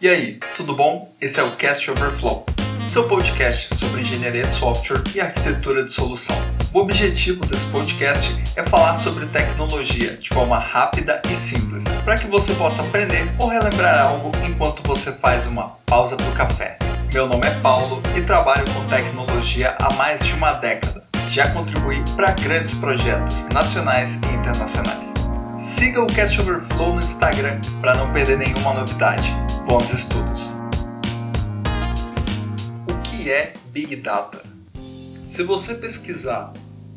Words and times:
E 0.00 0.08
aí, 0.08 0.40
tudo 0.56 0.74
bom? 0.74 1.14
Esse 1.20 1.40
é 1.40 1.42
o 1.42 1.56
Cast 1.56 1.90
Overflow, 1.90 2.46
seu 2.82 3.06
podcast 3.06 3.76
sobre 3.76 4.00
engenharia 4.00 4.46
de 4.46 4.52
software 4.54 5.02
e 5.14 5.20
arquitetura 5.20 5.84
de 5.84 5.92
solução. 5.92 6.34
O 6.72 6.78
objetivo 6.78 7.44
desse 7.44 7.66
podcast 7.66 8.34
é 8.56 8.62
falar 8.62 8.96
sobre 8.96 9.26
tecnologia 9.26 10.16
de 10.16 10.30
forma 10.30 10.58
rápida 10.58 11.20
e 11.30 11.34
simples, 11.34 11.84
para 12.04 12.16
que 12.16 12.26
você 12.26 12.54
possa 12.54 12.80
aprender 12.80 13.30
ou 13.38 13.48
relembrar 13.48 14.06
algo 14.06 14.32
enquanto 14.42 14.82
você 14.82 15.12
faz 15.12 15.46
uma 15.46 15.76
pausa 15.84 16.16
para 16.16 16.30
o 16.30 16.34
café. 16.34 16.78
Meu 17.12 17.26
nome 17.26 17.46
é 17.46 17.60
Paulo 17.60 18.02
e 18.16 18.22
trabalho 18.22 18.64
com 18.72 18.86
tecnologia 18.86 19.76
há 19.78 19.92
mais 19.92 20.24
de 20.24 20.32
uma 20.32 20.52
década. 20.52 21.04
Já 21.28 21.50
contribuí 21.50 22.02
para 22.16 22.32
grandes 22.32 22.72
projetos 22.72 23.46
nacionais 23.48 24.14
e 24.22 24.34
internacionais. 24.34 25.12
Siga 25.60 26.02
o 26.02 26.06
Cast 26.06 26.40
Overflow 26.40 26.94
no 26.94 27.02
Instagram 27.02 27.60
para 27.82 27.94
não 27.94 28.10
perder 28.14 28.38
nenhuma 28.38 28.72
novidade. 28.72 29.28
Bons 29.66 29.92
estudos! 29.92 30.54
O 32.88 33.02
que 33.02 33.30
é 33.30 33.52
Big 33.66 33.94
Data? 33.96 34.42
Se 35.26 35.42
você 35.42 35.74
pesquisar 35.74 36.54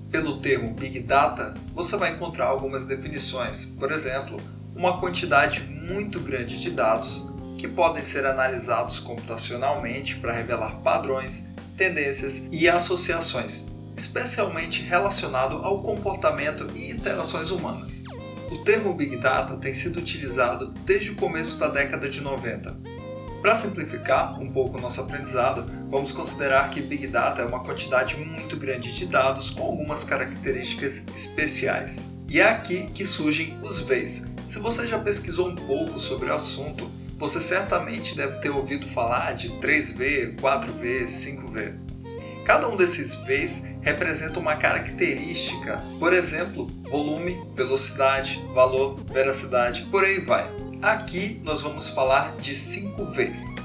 pelo 0.10 0.40
termo 0.40 0.74
Big 0.74 1.02
Data, 1.02 1.54
você 1.74 1.98
vai 1.98 2.14
encontrar 2.14 2.46
algumas 2.46 2.86
definições. 2.86 3.66
Por 3.66 3.92
exemplo, 3.92 4.38
uma 4.74 4.98
quantidade 4.98 5.60
muito 5.60 6.22
grande 6.22 6.58
de 6.58 6.72
dados 6.72 7.30
que 7.58 7.68
podem 7.68 8.02
ser 8.02 8.26
analisados 8.26 8.98
computacionalmente 8.98 10.16
para 10.16 10.32
revelar 10.32 10.78
padrões, 10.78 11.50
tendências 11.76 12.48
e 12.50 12.70
associações, 12.70 13.66
especialmente 13.94 14.82
relacionado 14.84 15.58
ao 15.58 15.82
comportamento 15.82 16.66
e 16.74 16.92
interações 16.92 17.52
humanas. 17.52 18.06
O 18.54 18.60
termo 18.60 18.94
Big 18.94 19.18
Data 19.18 19.58
tem 19.58 19.74
sido 19.74 19.98
utilizado 19.98 20.68
desde 20.86 21.10
o 21.10 21.16
começo 21.16 21.58
da 21.58 21.68
década 21.68 22.08
de 22.08 22.22
90. 22.22 22.78
Para 23.42 23.56
simplificar 23.56 24.40
um 24.40 24.48
pouco 24.48 24.78
o 24.78 24.82
nosso 24.82 25.02
aprendizado, 25.02 25.66
vamos 25.90 26.12
considerar 26.12 26.70
que 26.70 26.80
Big 26.80 27.08
Data 27.08 27.42
é 27.42 27.46
uma 27.46 27.64
quantidade 27.64 28.16
muito 28.16 28.56
grande 28.56 28.94
de 28.94 29.08
dados 29.08 29.50
com 29.50 29.64
algumas 29.64 30.04
características 30.04 31.04
especiais. 31.16 32.12
E 32.30 32.40
é 32.40 32.48
aqui 32.48 32.86
que 32.94 33.08
surgem 33.08 33.58
os 33.64 33.80
Vs. 33.80 34.28
Se 34.48 34.60
você 34.60 34.86
já 34.86 35.00
pesquisou 35.00 35.50
um 35.50 35.56
pouco 35.56 36.00
sobre 36.00 36.30
o 36.30 36.36
assunto, 36.36 36.88
você 37.18 37.42
certamente 37.42 38.16
deve 38.16 38.38
ter 38.38 38.52
ouvido 38.52 38.88
falar 38.88 39.34
de 39.34 39.50
3V, 39.54 40.36
4V, 40.36 41.06
5V. 41.06 41.74
Cada 42.46 42.68
um 42.68 42.76
desses 42.76 43.16
Vs 43.16 43.66
representa 43.82 44.38
uma 44.38 44.56
característica, 44.58 45.82
por 45.98 46.14
exemplo, 46.14 46.68
volume, 46.84 47.38
velocidade, 47.56 48.44
valor, 48.54 49.00
veracidade, 49.06 49.84
por 49.84 50.04
aí 50.04 50.20
vai. 50.20 50.46
Aqui 50.82 51.40
nós 51.42 51.62
vamos 51.62 51.90
falar 51.90 52.36
de 52.38 52.54
5 52.54 53.06
Vs. 53.06 53.56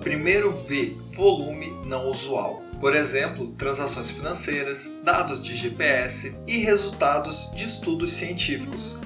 Primeiro 0.00 0.52
V, 0.64 0.96
volume 1.12 1.72
não 1.86 2.10
usual. 2.10 2.60
Por 2.80 2.96
exemplo, 2.96 3.52
transações 3.52 4.10
financeiras, 4.10 4.90
dados 5.04 5.42
de 5.42 5.54
GPS 5.54 6.36
e 6.46 6.58
resultados 6.58 7.50
de 7.54 7.64
estudos 7.64 8.12
científicos. 8.12 8.98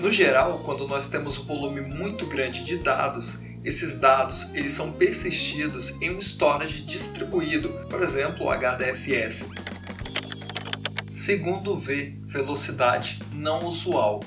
No 0.00 0.10
geral, 0.10 0.60
quando 0.64 0.88
nós 0.88 1.08
temos 1.08 1.38
um 1.38 1.44
volume 1.44 1.80
muito 1.80 2.26
grande 2.26 2.64
de 2.64 2.78
dados, 2.78 3.38
esses 3.66 3.96
dados 3.96 4.48
eles 4.54 4.70
são 4.70 4.92
persistidos 4.92 5.90
em 6.00 6.14
um 6.14 6.20
storage 6.20 6.82
distribuído, 6.82 7.68
por 7.90 8.00
exemplo, 8.00 8.46
o 8.46 8.50
HDFS. 8.50 9.46
Segundo 11.10 11.76
V, 11.76 12.14
velocidade 12.26 13.18
não 13.32 13.64
usual. 13.64 14.20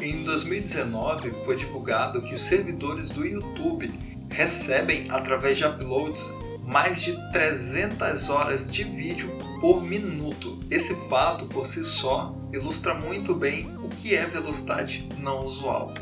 Em 0.00 0.24
2019 0.24 1.30
foi 1.44 1.56
divulgado 1.56 2.22
que 2.22 2.34
os 2.34 2.40
servidores 2.40 3.10
do 3.10 3.26
YouTube 3.26 3.92
recebem 4.30 5.10
através 5.10 5.58
de 5.58 5.66
uploads 5.66 6.32
mais 6.64 7.02
de 7.02 7.14
300 7.32 8.30
horas 8.30 8.72
de 8.72 8.82
vídeo 8.82 9.30
por 9.60 9.82
minuto. 9.82 10.58
Esse 10.70 10.94
fato 11.10 11.44
por 11.44 11.66
si 11.66 11.84
só 11.84 12.34
ilustra 12.50 12.94
muito 12.94 13.34
bem 13.34 13.70
o 13.76 13.90
que 13.90 14.14
é 14.14 14.24
velocidade 14.24 15.06
não 15.18 15.40
usual. 15.40 15.92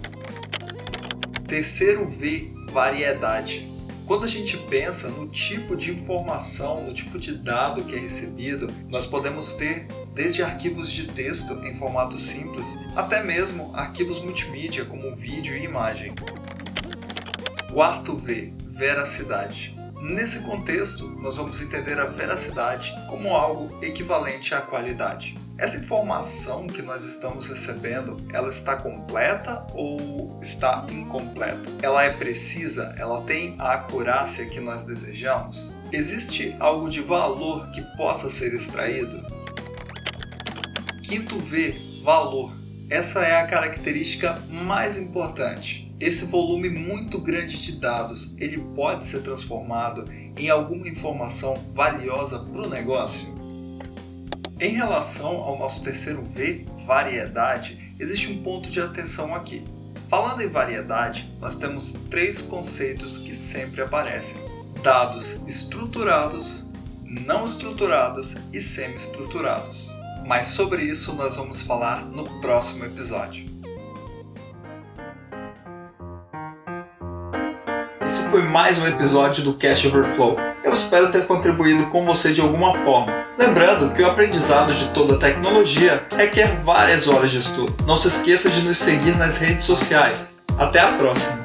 Terceiro 1.46 2.08
V, 2.08 2.50
variedade. 2.70 3.68
Quando 4.06 4.24
a 4.24 4.28
gente 4.28 4.56
pensa 4.56 5.08
no 5.08 5.26
tipo 5.28 5.76
de 5.76 5.90
informação, 5.90 6.84
no 6.84 6.92
tipo 6.92 7.18
de 7.18 7.36
dado 7.36 7.84
que 7.84 7.94
é 7.94 7.98
recebido, 7.98 8.66
nós 8.88 9.06
podemos 9.06 9.54
ter 9.54 9.86
desde 10.14 10.42
arquivos 10.42 10.90
de 10.90 11.06
texto 11.06 11.52
em 11.64 11.74
formato 11.74 12.18
simples 12.18 12.78
até 12.96 13.22
mesmo 13.22 13.70
arquivos 13.74 14.20
multimídia 14.20 14.84
como 14.84 15.14
vídeo 15.14 15.56
e 15.56 15.64
imagem. 15.64 16.14
Quarto 17.72 18.16
V, 18.16 18.52
veracidade. 18.70 19.74
Nesse 20.00 20.40
contexto, 20.40 21.08
nós 21.20 21.36
vamos 21.36 21.60
entender 21.60 21.98
a 21.98 22.04
veracidade 22.04 22.92
como 23.08 23.34
algo 23.34 23.82
equivalente 23.82 24.54
à 24.54 24.60
qualidade. 24.60 25.34
Essa 25.56 25.78
informação 25.78 26.66
que 26.66 26.82
nós 26.82 27.04
estamos 27.04 27.46
recebendo, 27.46 28.16
ela 28.32 28.48
está 28.48 28.74
completa 28.76 29.64
ou 29.72 30.36
está 30.42 30.84
incompleta? 30.90 31.70
Ela 31.80 32.02
é 32.02 32.10
precisa? 32.10 32.92
Ela 32.98 33.22
tem 33.22 33.54
a 33.60 33.74
acurácia 33.74 34.46
que 34.46 34.58
nós 34.58 34.82
desejamos? 34.82 35.72
Existe 35.92 36.56
algo 36.58 36.90
de 36.90 37.00
valor 37.00 37.70
que 37.70 37.82
possa 37.96 38.28
ser 38.28 38.52
extraído? 38.52 39.22
Quinto 41.04 41.38
V, 41.38 41.72
valor. 42.02 42.52
Essa 42.90 43.24
é 43.24 43.36
a 43.40 43.46
característica 43.46 44.36
mais 44.50 44.98
importante. 44.98 45.94
Esse 46.00 46.24
volume 46.24 46.68
muito 46.68 47.20
grande 47.20 47.62
de 47.62 47.76
dados, 47.76 48.34
ele 48.38 48.58
pode 48.74 49.06
ser 49.06 49.22
transformado 49.22 50.04
em 50.36 50.50
alguma 50.50 50.88
informação 50.88 51.54
valiosa 51.72 52.40
para 52.40 52.62
o 52.62 52.68
negócio? 52.68 53.43
Em 54.64 54.72
relação 54.72 55.42
ao 55.42 55.58
nosso 55.58 55.82
terceiro 55.82 56.22
V, 56.22 56.64
variedade, 56.86 57.94
existe 58.00 58.32
um 58.32 58.42
ponto 58.42 58.70
de 58.70 58.80
atenção 58.80 59.34
aqui. 59.34 59.62
Falando 60.08 60.40
em 60.40 60.48
variedade, 60.48 61.30
nós 61.38 61.56
temos 61.56 61.92
três 62.10 62.40
conceitos 62.40 63.18
que 63.18 63.34
sempre 63.34 63.82
aparecem: 63.82 64.40
dados 64.82 65.42
estruturados, 65.46 66.66
não 67.04 67.44
estruturados 67.44 68.38
e 68.54 68.58
semi-estruturados. 68.58 69.90
Mas 70.26 70.46
sobre 70.46 70.82
isso 70.82 71.12
nós 71.12 71.36
vamos 71.36 71.60
falar 71.60 72.02
no 72.02 72.24
próximo 72.40 72.86
episódio. 72.86 73.44
Esse 78.00 78.22
foi 78.30 78.40
mais 78.40 78.78
um 78.78 78.86
episódio 78.86 79.44
do 79.44 79.52
Cash 79.52 79.84
Overflow. 79.84 80.53
Espero 80.74 81.08
ter 81.08 81.24
contribuído 81.28 81.86
com 81.86 82.04
você 82.04 82.32
de 82.32 82.40
alguma 82.40 82.74
forma. 82.74 83.12
Lembrando 83.38 83.92
que 83.92 84.02
o 84.02 84.08
aprendizado 84.08 84.74
de 84.74 84.88
toda 84.88 85.16
tecnologia 85.16 86.04
requer 86.16 86.48
várias 86.62 87.06
horas 87.06 87.30
de 87.30 87.38
estudo. 87.38 87.72
Não 87.86 87.96
se 87.96 88.08
esqueça 88.08 88.50
de 88.50 88.60
nos 88.60 88.76
seguir 88.78 89.16
nas 89.16 89.38
redes 89.38 89.64
sociais. 89.64 90.36
Até 90.58 90.80
a 90.80 90.90
próxima! 90.94 91.43